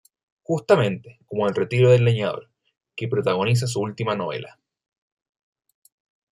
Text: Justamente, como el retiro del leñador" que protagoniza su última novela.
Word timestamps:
Justamente, 0.41 1.19
como 1.27 1.45
el 1.47 1.53
retiro 1.53 1.91
del 1.91 2.03
leñador" 2.05 2.49
que 2.95 3.07
protagoniza 3.07 3.67
su 3.67 3.81
última 3.81 4.15
novela. 4.15 4.57